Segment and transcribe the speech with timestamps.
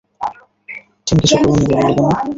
[1.07, 2.07] তুমি কিছু করোনি বললে কেন?